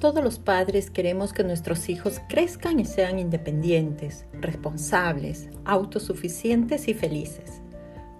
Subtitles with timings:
[0.00, 7.60] Todos los padres queremos que nuestros hijos crezcan y sean independientes, responsables, autosuficientes y felices.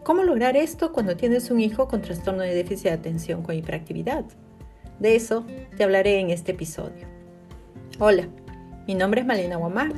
[0.05, 4.27] ¿Cómo lograr esto cuando tienes un hijo con trastorno de déficit de atención con hiperactividad?
[4.99, 7.07] De eso te hablaré en este episodio.
[7.99, 8.29] Hola,
[8.87, 9.95] mi nombre es Malena Guamar,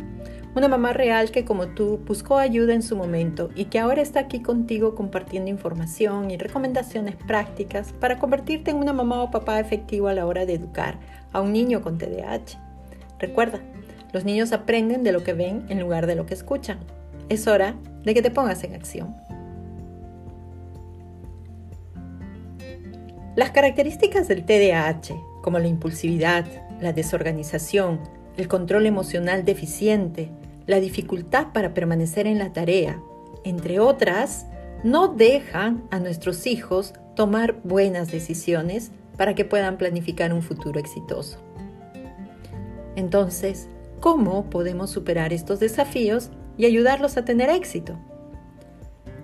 [0.55, 4.21] una mamá real que como tú buscó ayuda en su momento y que ahora está
[4.21, 10.09] aquí contigo compartiendo información y recomendaciones prácticas para convertirte en una mamá o papá efectivo
[10.09, 10.99] a la hora de educar
[11.32, 12.59] a un niño con TDAH.
[13.18, 13.61] Recuerda,
[14.12, 16.81] los niños aprenden de lo que ven en lugar de lo que escuchan.
[17.31, 19.17] Es hora de que te pongas en acción.
[23.34, 26.45] Las características del TDAH, como la impulsividad,
[26.82, 28.00] la desorganización,
[28.37, 30.31] el control emocional deficiente,
[30.66, 33.00] la dificultad para permanecer en la tarea,
[33.44, 34.47] entre otras,
[34.84, 41.39] no dejan a nuestros hijos tomar buenas decisiones para que puedan planificar un futuro exitoso.
[42.97, 43.69] Entonces,
[44.00, 47.98] ¿cómo podemos superar estos desafíos y ayudarlos a tener éxito?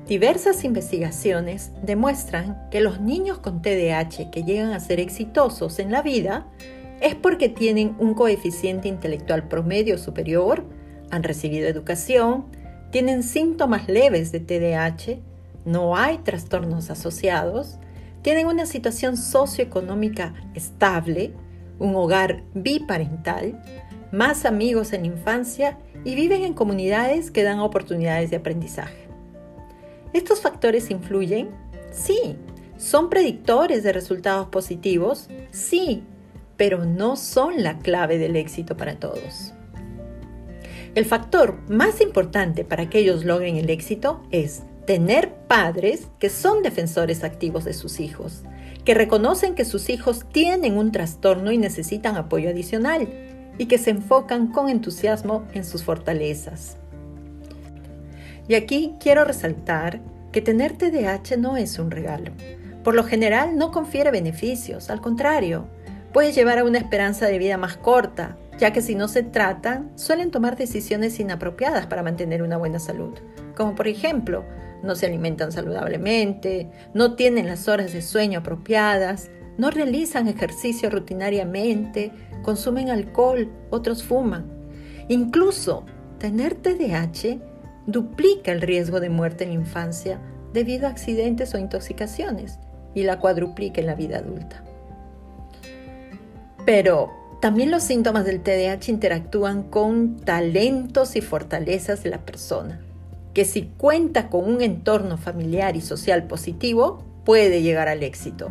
[0.07, 6.01] Diversas investigaciones demuestran que los niños con TDAH que llegan a ser exitosos en la
[6.01, 6.47] vida
[7.03, 10.65] es porque tienen un coeficiente intelectual promedio superior,
[11.11, 12.47] han recibido educación,
[12.91, 15.21] tienen síntomas leves de TDAH,
[15.65, 17.79] no hay trastornos asociados,
[18.23, 21.33] tienen una situación socioeconómica estable,
[21.79, 23.63] un hogar biparental,
[24.11, 29.09] más amigos en infancia y viven en comunidades que dan oportunidades de aprendizaje.
[30.13, 31.51] ¿Estos factores influyen?
[31.93, 32.37] Sí.
[32.79, 35.29] ¿Son predictores de resultados positivos?
[35.51, 36.05] Sí,
[36.57, 39.53] pero no son la clave del éxito para todos.
[40.95, 46.63] El factor más importante para que ellos logren el éxito es tener padres que son
[46.63, 48.43] defensores activos de sus hijos,
[48.85, 53.07] que reconocen que sus hijos tienen un trastorno y necesitan apoyo adicional,
[53.59, 56.77] y que se enfocan con entusiasmo en sus fortalezas.
[58.47, 60.01] Y aquí quiero resaltar
[60.33, 62.33] que tener TDAH no es un regalo.
[62.83, 65.67] Por lo general no confiere beneficios, al contrario,
[66.13, 69.93] puede llevar a una esperanza de vida más corta, ya que si no se tratan,
[69.97, 73.15] suelen tomar decisiones inapropiadas para mantener una buena salud,
[73.57, 74.45] como por ejemplo,
[74.83, 82.13] no se alimentan saludablemente, no tienen las horas de sueño apropiadas, no realizan ejercicio rutinariamente,
[82.43, 84.47] consumen alcohol, otros fuman.
[85.09, 85.85] Incluso
[86.19, 87.41] tener TDAH
[87.87, 90.21] duplica el riesgo de muerte en la infancia
[90.53, 92.59] debido a accidentes o intoxicaciones
[92.95, 94.63] y la cuadruplica en la vida adulta.
[96.65, 97.11] Pero
[97.41, 102.81] también los síntomas del TDAH interactúan con talentos y fortalezas de la persona
[103.39, 108.51] que si cuenta con un entorno familiar y social positivo, puede llegar al éxito.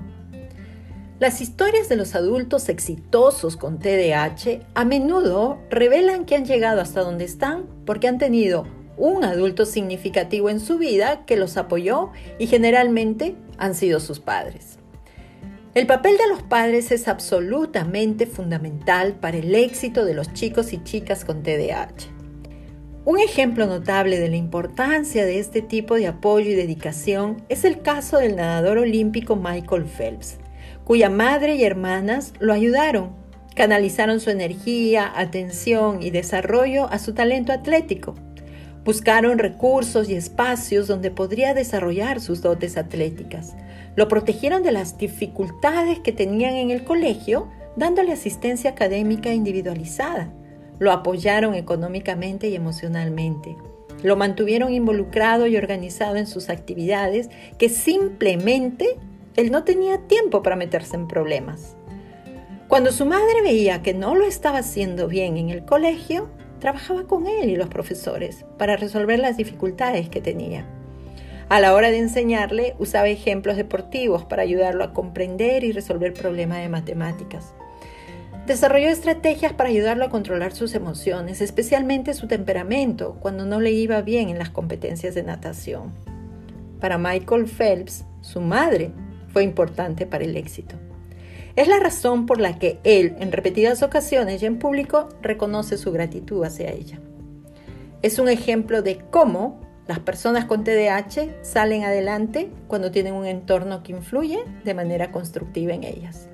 [1.20, 7.02] Las historias de los adultos exitosos con TDAH a menudo revelan que han llegado hasta
[7.02, 8.66] donde están porque han tenido
[8.96, 14.77] un adulto significativo en su vida que los apoyó y generalmente han sido sus padres.
[15.78, 20.84] El papel de los padres es absolutamente fundamental para el éxito de los chicos y
[20.84, 22.10] chicas con TDAH.
[23.06, 27.84] Un ejemplo notable de la importancia de este tipo de apoyo y dedicación es el
[27.84, 30.40] caso del nadador olímpico Michael Phelps,
[30.84, 33.12] cuya madre y hermanas lo ayudaron,
[33.54, 38.16] canalizaron su energía, atención y desarrollo a su talento atlético.
[38.88, 43.56] Buscaron recursos y espacios donde podría desarrollar sus dotes atléticas.
[43.96, 50.34] Lo protegieron de las dificultades que tenían en el colegio, dándole asistencia académica individualizada
[50.80, 53.56] lo apoyaron económicamente y emocionalmente.
[54.04, 58.98] Lo mantuvieron involucrado y organizado en sus actividades que simplemente
[59.36, 61.76] él no tenía tiempo para meterse en problemas.
[62.68, 67.28] Cuando su madre veía que no lo estaba haciendo bien en el colegio, trabajaba con
[67.28, 70.66] él y los profesores para resolver las dificultades que tenía.
[71.50, 76.60] A la hora de enseñarle, usaba ejemplos deportivos para ayudarlo a comprender y resolver problemas
[76.60, 77.54] de matemáticas.
[78.46, 84.02] Desarrolló estrategias para ayudarlo a controlar sus emociones, especialmente su temperamento, cuando no le iba
[84.02, 85.94] bien en las competencias de natación.
[86.80, 88.92] Para Michael Phelps, su madre
[89.34, 90.76] fue importante para el éxito.
[91.58, 95.92] Es la razón por la que él, en repetidas ocasiones y en público, reconoce su
[95.92, 97.00] gratitud hacia ella.
[98.04, 103.82] Es un ejemplo de cómo las personas con TDAH salen adelante cuando tienen un entorno
[103.82, 106.28] que influye de manera constructiva en ellas.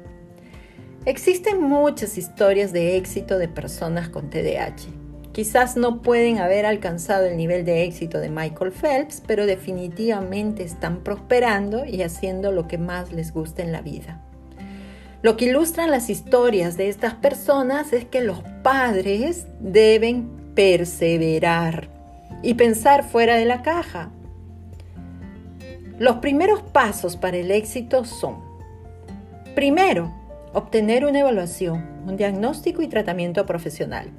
[1.05, 4.89] Existen muchas historias de éxito de personas con TDAH.
[5.31, 11.01] Quizás no pueden haber alcanzado el nivel de éxito de Michael Phelps, pero definitivamente están
[11.01, 14.21] prosperando y haciendo lo que más les gusta en la vida.
[15.23, 21.87] Lo que ilustran las historias de estas personas es que los padres deben perseverar
[22.41, 24.11] y pensar fuera de la caja.
[25.97, 28.35] Los primeros pasos para el éxito son,
[29.55, 30.13] primero,
[30.51, 34.09] obtener una evaluación, un diagnóstico y tratamiento profesional.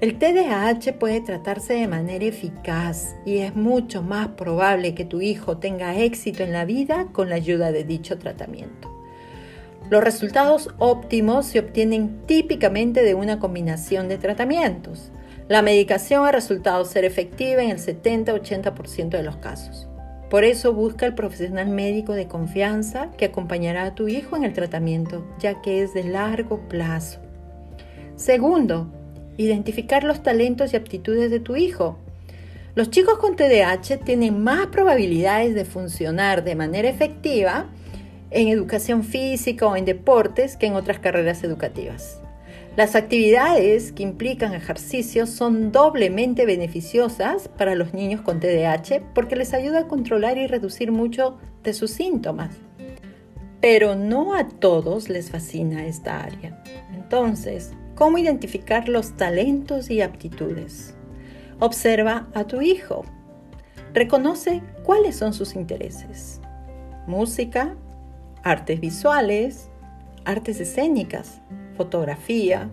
[0.00, 5.58] El TDAH puede tratarse de manera eficaz y es mucho más probable que tu hijo
[5.58, 8.97] tenga éxito en la vida con la ayuda de dicho tratamiento.
[9.90, 15.10] Los resultados óptimos se obtienen típicamente de una combinación de tratamientos.
[15.48, 19.88] La medicación ha resultado ser efectiva en el 70-80% de los casos.
[20.28, 24.52] Por eso busca el profesional médico de confianza que acompañará a tu hijo en el
[24.52, 27.20] tratamiento, ya que es de largo plazo.
[28.16, 28.92] Segundo,
[29.38, 31.98] identificar los talentos y aptitudes de tu hijo.
[32.74, 37.68] Los chicos con TDAH tienen más probabilidades de funcionar de manera efectiva
[38.30, 42.20] en educación física o en deportes que en otras carreras educativas.
[42.76, 49.52] Las actividades que implican ejercicios son doblemente beneficiosas para los niños con TDAH porque les
[49.52, 52.54] ayuda a controlar y reducir mucho de sus síntomas.
[53.60, 56.62] Pero no a todos les fascina esta área.
[56.94, 60.94] Entonces, cómo identificar los talentos y aptitudes.
[61.58, 63.04] Observa a tu hijo.
[63.92, 66.40] Reconoce cuáles son sus intereses.
[67.08, 67.74] Música,
[68.48, 69.70] artes visuales,
[70.24, 71.40] artes escénicas,
[71.76, 72.70] fotografía,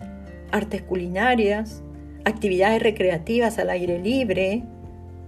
[0.50, 1.82] artes culinarias,
[2.24, 4.64] actividades recreativas al aire libre,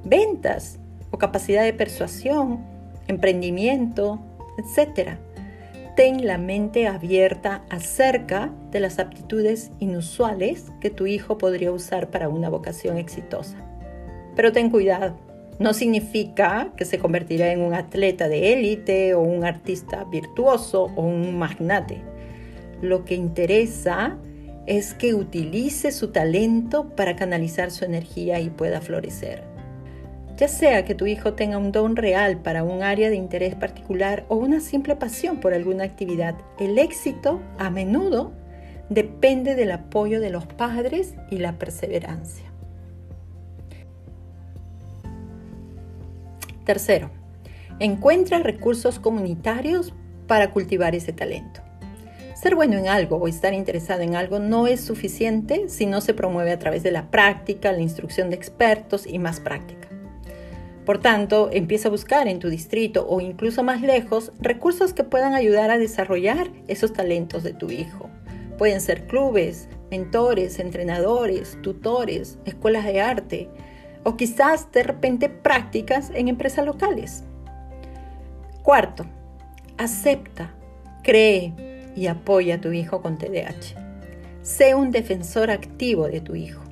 [0.04, 0.78] ventas
[1.10, 2.64] o capacidad de persuasión,
[3.08, 4.20] emprendimiento,
[4.58, 5.18] etc
[5.98, 12.28] ten la mente abierta acerca de las aptitudes inusuales que tu hijo podría usar para
[12.28, 13.56] una vocación exitosa.
[14.36, 15.18] Pero ten cuidado,
[15.58, 21.02] no significa que se convertirá en un atleta de élite o un artista virtuoso o
[21.02, 22.00] un magnate.
[22.80, 24.16] Lo que interesa
[24.66, 29.42] es que utilice su talento para canalizar su energía y pueda florecer.
[30.36, 34.24] Ya sea que tu hijo tenga un don real para un área de interés particular
[34.28, 38.32] o una simple pasión por alguna actividad, el éxito a menudo
[38.88, 42.47] depende del apoyo de los padres y la perseverancia.
[46.68, 47.10] Tercero,
[47.80, 49.94] encuentra recursos comunitarios
[50.26, 51.62] para cultivar ese talento.
[52.34, 56.12] Ser bueno en algo o estar interesado en algo no es suficiente si no se
[56.12, 59.88] promueve a través de la práctica, la instrucción de expertos y más práctica.
[60.84, 65.34] Por tanto, empieza a buscar en tu distrito o incluso más lejos recursos que puedan
[65.34, 68.10] ayudar a desarrollar esos talentos de tu hijo.
[68.58, 73.48] Pueden ser clubes, mentores, entrenadores, tutores, escuelas de arte
[74.04, 77.24] o quizás de repente prácticas en empresas locales.
[78.62, 79.06] Cuarto,
[79.76, 80.50] acepta,
[81.02, 81.54] cree
[81.96, 83.74] y apoya a tu hijo con TDAH.
[84.42, 86.62] Sé un defensor activo de tu hijo.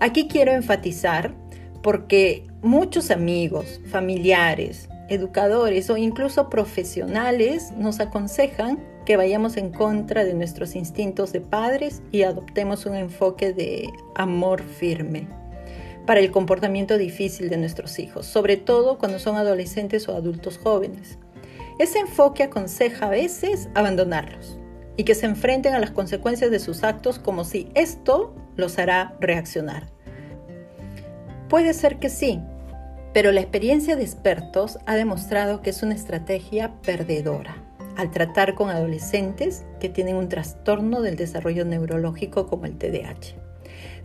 [0.00, 1.34] Aquí quiero enfatizar
[1.82, 10.34] porque muchos amigos, familiares, educadores o incluso profesionales nos aconsejan que vayamos en contra de
[10.34, 15.28] nuestros instintos de padres y adoptemos un enfoque de amor firme
[16.06, 21.18] para el comportamiento difícil de nuestros hijos, sobre todo cuando son adolescentes o adultos jóvenes.
[21.78, 24.58] Ese enfoque aconseja a veces abandonarlos
[24.96, 29.14] y que se enfrenten a las consecuencias de sus actos como si esto los hará
[29.20, 29.88] reaccionar.
[31.48, 32.40] Puede ser que sí,
[33.12, 37.62] pero la experiencia de expertos ha demostrado que es una estrategia perdedora
[37.96, 43.45] al tratar con adolescentes que tienen un trastorno del desarrollo neurológico como el TDAH.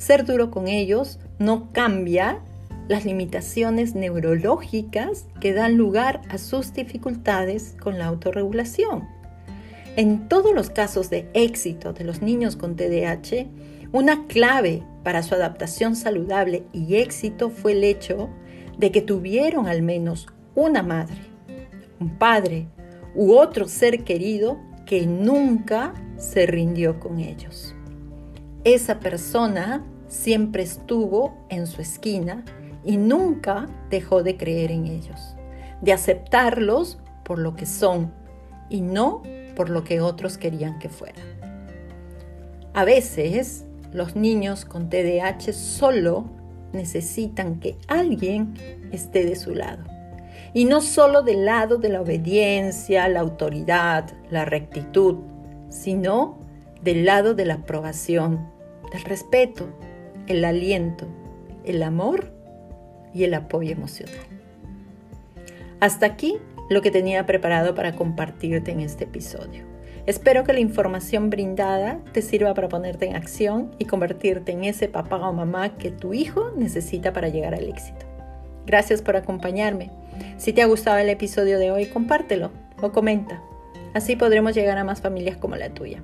[0.02, 2.40] Ser duro con ellos no cambia
[2.88, 9.08] las limitaciones neurológicas que dan lugar a sus dificultades con la autorregulación.
[9.96, 13.46] En todos los casos de éxito de los niños con TDAH,
[13.92, 18.28] una clave para su adaptación saludable y éxito fue el hecho
[18.80, 21.20] de que tuvieron al menos una madre,
[22.00, 22.66] un padre
[23.14, 27.76] u otro ser querido que nunca se rindió con ellos.
[28.64, 32.44] Esa persona siempre estuvo en su esquina
[32.84, 35.36] y nunca dejó de creer en ellos,
[35.82, 38.12] de aceptarlos por lo que son
[38.70, 39.24] y no
[39.56, 41.26] por lo que otros querían que fueran.
[42.74, 46.26] A veces los niños con TDAH solo
[46.74, 48.54] necesitan que alguien
[48.92, 49.84] esté de su lado.
[50.54, 55.20] Y no solo del lado de la obediencia, la autoridad, la rectitud,
[55.70, 56.38] sino
[56.82, 58.50] del lado de la aprobación,
[58.92, 59.70] del respeto,
[60.28, 61.08] el aliento,
[61.64, 62.32] el amor
[63.14, 64.16] y el apoyo emocional.
[65.80, 66.38] Hasta aquí
[66.70, 69.66] lo que tenía preparado para compartirte en este episodio.
[70.08, 74.88] Espero que la información brindada te sirva para ponerte en acción y convertirte en ese
[74.88, 78.06] papá o mamá que tu hijo necesita para llegar al éxito.
[78.66, 79.92] Gracias por acompañarme.
[80.38, 82.52] Si te ha gustado el episodio de hoy, compártelo
[82.82, 83.42] o comenta.
[83.94, 86.02] Así podremos llegar a más familias como la tuya.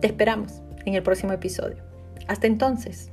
[0.00, 1.82] Te esperamos en el próximo episodio.
[2.28, 3.10] Hasta entonces.